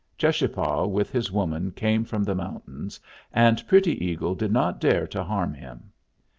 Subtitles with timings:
[0.17, 2.99] Cheschapah with his woman came from the mountains,
[3.31, 5.91] and Pretty Eagle did not dare to harm him.